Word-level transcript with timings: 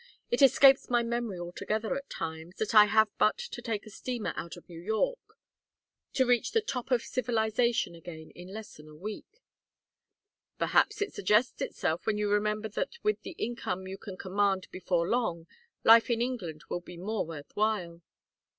It 0.31 0.41
escapes 0.41 0.89
my 0.89 1.03
memory 1.03 1.37
altogether 1.37 1.95
at 1.95 2.09
times, 2.09 2.55
that 2.55 2.73
I 2.73 2.85
have 2.85 3.09
but 3.19 3.37
to 3.37 3.61
take 3.61 3.85
a 3.85 3.91
steamer 3.91 4.33
out 4.35 4.57
of 4.57 4.67
New 4.67 4.81
York 4.81 5.19
to 6.13 6.25
reach 6.25 6.53
the 6.53 6.61
top 6.61 6.89
of 6.89 7.03
civilization 7.03 7.93
again 7.93 8.31
in 8.33 8.51
less 8.51 8.77
than 8.77 8.87
a 8.87 8.95
week." 8.95 9.43
"Perhaps 10.57 11.03
it 11.03 11.13
suggests 11.13 11.61
itself 11.61 12.07
when 12.07 12.17
you 12.17 12.31
remember 12.31 12.67
that 12.69 12.97
with 13.03 13.21
the 13.21 13.35
income 13.37 13.85
you 13.87 13.99
can 13.99 14.17
command 14.17 14.67
before 14.71 15.07
long, 15.07 15.45
life 15.83 16.09
in 16.09 16.19
England 16.19 16.63
will 16.67 16.81
be 16.81 16.97
more 16.97 17.23
worth 17.23 17.55
while." 17.55 18.01